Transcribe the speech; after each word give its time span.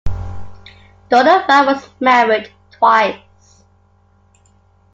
Donovan 1.09 1.65
was 1.67 1.87
married 1.99 2.51
twice. 2.71 3.61